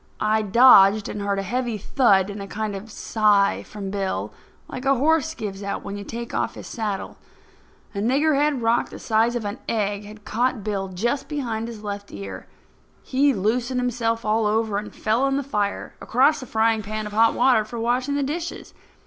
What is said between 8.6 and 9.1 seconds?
rock the